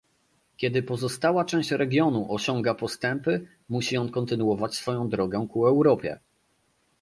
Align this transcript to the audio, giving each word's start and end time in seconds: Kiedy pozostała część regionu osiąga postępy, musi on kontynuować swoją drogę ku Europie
Kiedy 0.57 0.83
pozostała 0.83 1.45
część 1.45 1.71
regionu 1.71 2.33
osiąga 2.33 2.73
postępy, 2.75 3.47
musi 3.69 3.97
on 3.97 4.11
kontynuować 4.11 4.75
swoją 4.75 5.09
drogę 5.09 5.47
ku 5.51 5.67
Europie 5.67 6.19